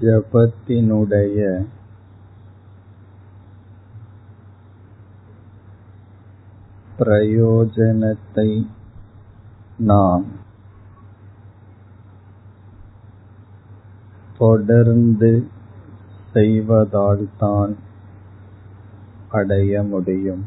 ஜபத்தினுடைய 0.00 1.66
பிரயோஜனத்தை 6.98 8.66
நாம் 9.78 10.24
தொடர்ந்து 14.38 15.48
செய்வதால்தான் 16.34 17.76
அடைய 19.28 19.82
முடியும். 19.82 20.44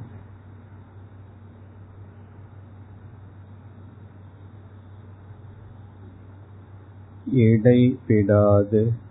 இடைவிடாது 7.25 9.09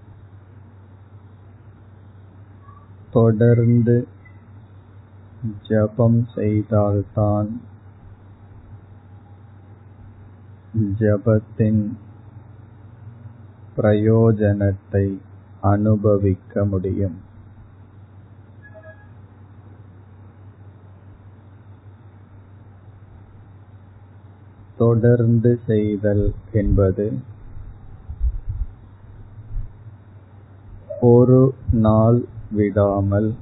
தொடர்ந்து 3.13 4.09
ஜபம் 5.69 6.29
செய்தால்தான் 6.35 7.61
ஜபத்தின் 10.99 11.97
பிரயோஜனத்தை 13.77 15.19
அனுபவிக்க 15.61 16.65
முடியும். 16.65 17.19
தொடர்ந்து 24.77 25.61
செய்தல் 25.67 26.35
என்பது 26.53 27.19
ஒரு 31.01 31.55
நாள் 31.71 32.25
விடாமல். 32.51 33.35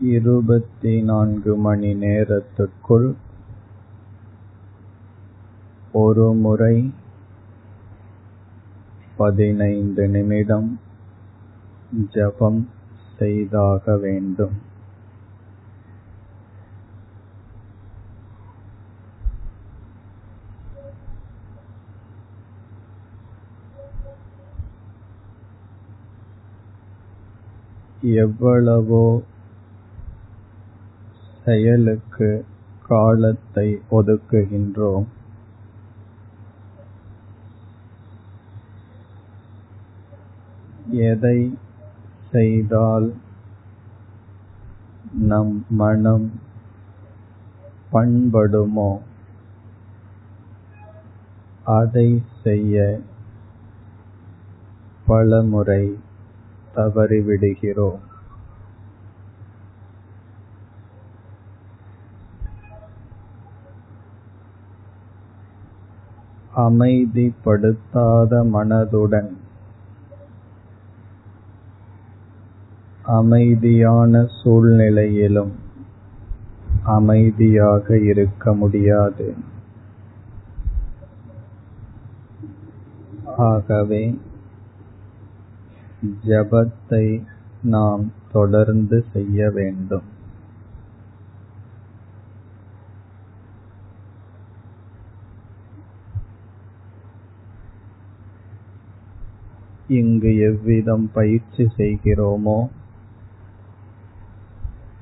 இருபத்தி 0.00 1.02
நான்கு 1.02 1.56
மணி 1.56 1.94
நேரத்துக்குள் 1.94 3.14
ஒரு 5.92 6.32
முறை 6.32 6.92
பதினைந்து 9.16 10.08
நிமிடம் 10.08 10.80
ஜபம் 12.10 12.68
செய்தாக 13.18 13.96
வேண்டும். 13.96 14.72
எவ்வளவோ 28.04 29.22
செயலுக்கு 31.44 32.44
காலத்தை 32.86 33.80
ஒதுக்குகின்றோம். 33.90 35.06
எதை 40.90 41.58
செய்தால் 42.30 43.14
நம் 45.12 45.66
மனம் 45.68 46.40
பண்படுமோ 47.92 48.98
அதை 51.64 52.22
செய்ய 52.42 53.00
பலமுறை 55.06 55.98
தவறிவிடுகிறோம் 56.76 58.00
அமைதிப்படுத்தாத 66.66 68.32
மனதுடன் 68.52 69.30
அமைதியான 73.02 74.22
சூழ்நிலையிலும் 74.36 75.52
அமைதியாக 76.82 77.98
இருக்க 77.98 78.54
முடியாது. 78.54 79.26
ஆகவே 83.48 84.02
ஜபத்தை 86.26 87.22
நாம் 87.62 88.12
தொடர்ந்து 88.32 89.04
செய்ய 89.12 89.50
வேண்டும். 89.50 90.12
இங்கு 99.88 100.36
எவ்விதம் 100.36 101.10
பயிற்சி 101.12 101.68
செய்கிறோமோ 101.76 102.68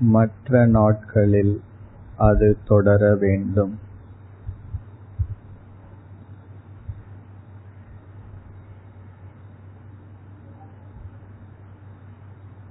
மற்ற 0.00 0.66
நாட்களில் 0.66 1.60
அது 2.16 2.58
தொடர 2.66 3.14
வேண்டும். 3.14 3.78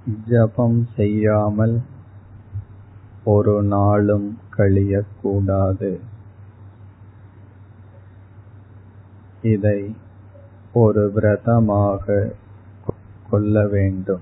ஜபம் 0.06 0.88
செய்யாமல் 0.96 1.82
ஒரு 3.24 3.62
நாளும் 3.62 4.38
கழியக்கூடாது. 4.56 6.00
இதை 9.42 9.94
ஒரு 10.72 11.12
விரதமாக 11.12 12.32
கொள்ள 13.30 13.68
வேண்டும். 13.68 14.20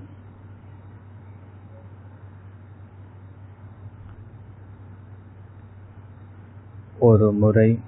ஒரு 6.99 7.31
முறை 7.31 7.79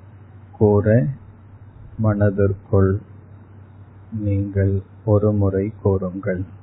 கூற 0.52 1.06
மனதிற்குள் 1.98 3.02
நீங்கள் 4.12 4.82
ஒரு 5.06 5.32
முறை 5.32 5.74
கூறுங்கள். 5.82 6.62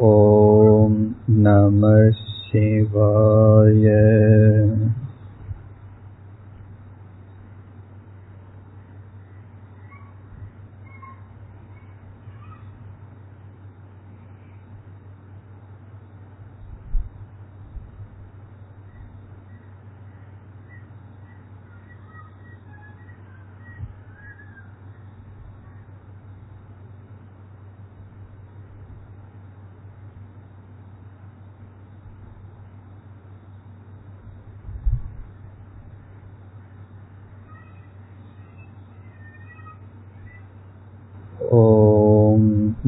ॐ 0.00 0.94
नमः 1.30 2.10
शिवाय 2.10 3.86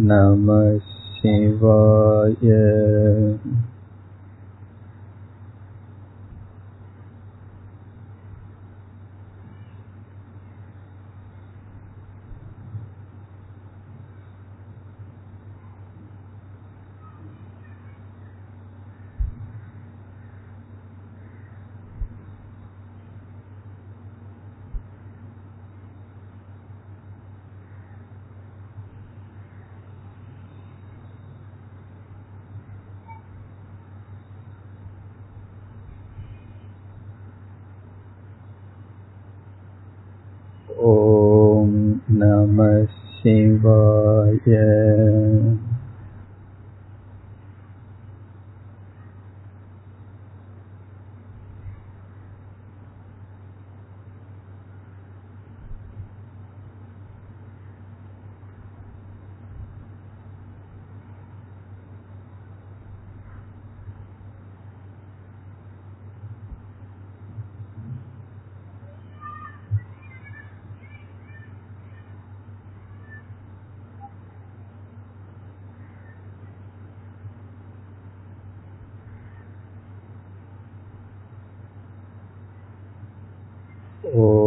நம 0.08 0.48
சிவாய 1.16 2.48
ॐ 40.80 41.70
नमः 42.12 42.86
शिवाय 42.86 44.38
நம 84.06 84.45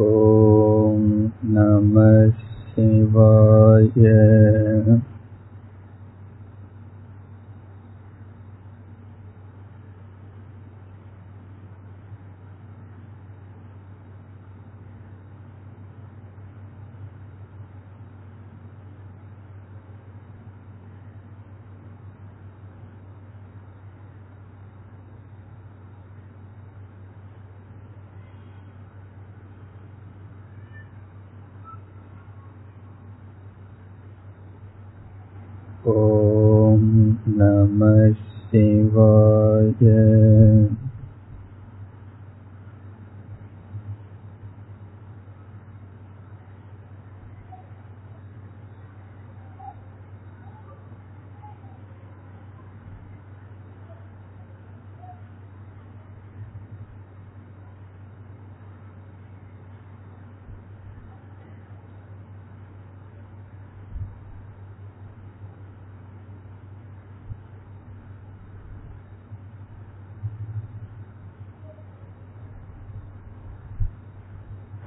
ॐ 0.00 1.00
नमः 1.54 2.30
शिवाय 2.72 3.88
ॐ 35.88 36.80
नमः 37.38 38.12
शिवाय 38.14 39.72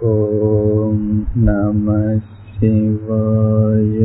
ॐ 0.03 0.97
नमः 1.37 2.19
शिवाय 2.21 3.99